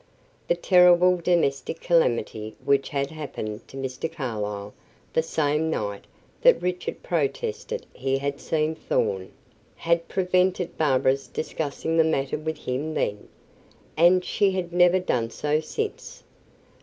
[0.47, 4.11] The terrible domestic calamity which had happened to Mr.
[4.11, 4.73] Carlyle
[5.13, 6.05] the same night
[6.41, 9.31] that Richard protested he had seen Thorn,
[9.75, 13.27] had prevented Barbara's discussing the matter with him then,
[13.95, 16.23] and she had never done so since.